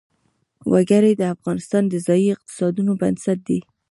[0.71, 3.59] وګړي د افغانستان د ځایي اقتصادونو بنسټ دی.